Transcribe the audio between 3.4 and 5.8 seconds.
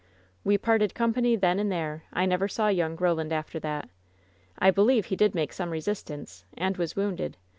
that. I believe he did make some